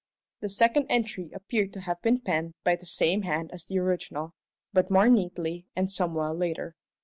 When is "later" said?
6.33-6.75